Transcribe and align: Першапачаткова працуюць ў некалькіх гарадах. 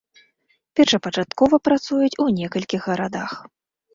Першапачаткова 0.79 1.59
працуюць 1.69 2.11
ў 2.23 2.37
некалькіх 2.39 2.81
гарадах. 2.93 3.31